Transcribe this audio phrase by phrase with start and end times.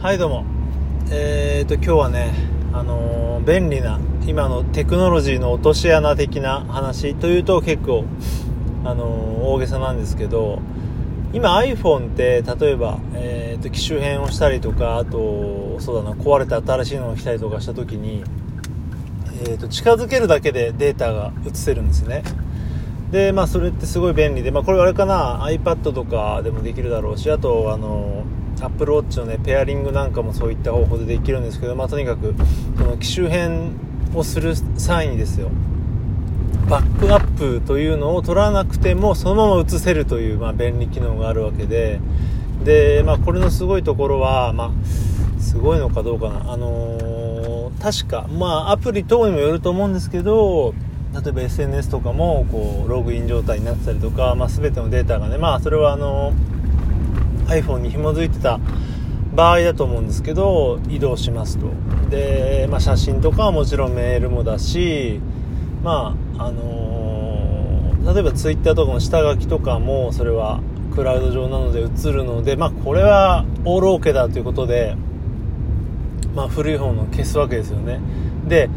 [0.00, 0.46] はいどうも。
[1.10, 2.32] えーと今日はね
[2.72, 8.06] あのー便利な今のテクノロジーの落とし穴的な話というと結構
[8.82, 10.62] あのー大げさなんですけど
[11.34, 18.24] 今 iPhone って例えば、えーと機種変をしたりとかあとそうだな壊れて新しいのが来たりとかした時に、
[19.44, 22.22] えーと近づけるだけでデータが移せるんですね。
[23.10, 28.24] でまあそれってすごい便利で、まあ、これあれかな iPad とかでもできるだろうしあとあの
[28.60, 32.34] Apple Watch のねペアリングなんかもそういった方法でできるんですけど、まあ、とにかく
[32.76, 33.72] その機種変
[34.14, 35.50] をする際にですよ
[36.68, 42.00] バックアップというのを取らなくてもそのまま移せるという、まあ、便利機能があるわけで
[42.64, 47.30] で、まあ、これのすごいところは、まあ、すごいのかどうかな、あのー
[47.80, 50.74] 確か、まあ、アプリ等にもよると思うんですけど
[51.14, 56.32] 例えば SNS とかもこうログイン状態になってたりとか、まあ、全てのデータがね、まあ、それはあの
[57.50, 58.58] iPhone に紐づいてた
[59.34, 61.66] 場合だと思うんですけど移動しますと。
[62.10, 65.20] で、まあ、写真とかはもちろんメールもだし
[65.82, 67.00] まああのー
[68.02, 70.60] 例えば Twitter とかの下書きとかもそれは
[70.94, 74.96] クラウド上なので映るので、まあ、これはオールオーケーだということで、
[76.34, 78.00] まあ、古い方の消すわけですよね。
[78.48, 78.68] で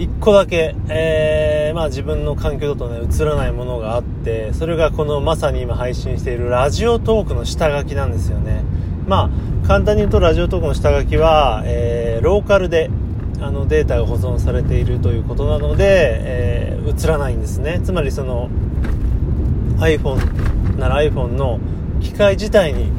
[0.00, 8.64] 1個だけ、えーまあ、自分の環境だとね映らないものがあってそれがこのまさに今配信しているラジオトークの下書きなんですよね。
[9.06, 12.90] まあ簡単に言うとラジオトークの下書きは、えーローカルで
[13.40, 17.80] あのデータが保存されているということなので、えー映らないんですね。
[17.84, 18.48] つまりその
[19.78, 21.60] iPhone なら iPhone の
[22.00, 22.90] 機械自体に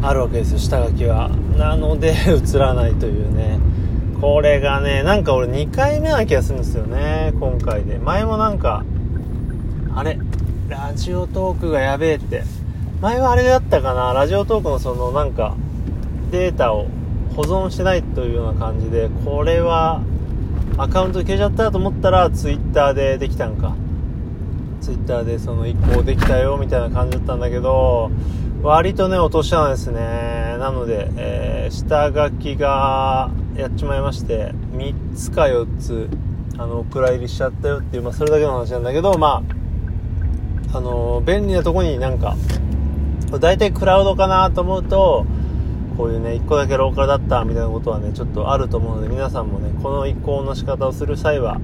[0.00, 0.58] あるわけですよ。
[0.58, 1.28] 下書きは。
[1.58, 3.58] なので 映らないというね。
[4.22, 7.98] これがねなんか俺2回目な気がするんですよね今回で。
[7.98, 8.84] 前もなんか
[9.96, 10.16] あれ
[10.68, 12.44] ラジオトークがやべえって。
[13.00, 15.56] 前はあれだったかなラジオトークのそのなんか
[16.30, 16.86] データを
[17.34, 20.02] 保存してないというような感じでこれは
[20.78, 23.74] アカウント消えちゃったと思ったらツイッターでできたんか。
[24.80, 28.12] ツイッターでその移行できたよみたいな感じだったんだけど
[28.62, 30.41] 割とね落とし穴ですね。
[30.62, 36.08] なので、えー下書きがやっちまいまして3つか4つ
[36.56, 39.42] あのお蔵入りしちゃったよっていう、まあ、それだけの話なんだけどま
[40.72, 42.36] ああの便利なとこになんか
[43.40, 45.26] 大体クラウドかなと思うと
[45.96, 51.60] こういうね1個だけローカルだったみたいなことはねちょっとあると思うので皆さんもねこの移行の仕方をする際は、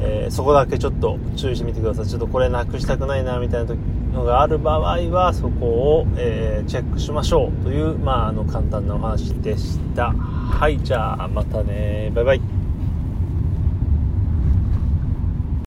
[0.00, 2.06] えーそこだけちょっと注意してみてください。
[2.06, 3.74] ちょっとこれなくしたくないなみたいな
[4.12, 4.80] のがある場合
[5.10, 10.12] はそこを、えーチェックしましょうという、まあ、あの簡単なお話でした。
[10.12, 12.10] はいじゃあまたね。
[12.14, 12.65] バイバイ。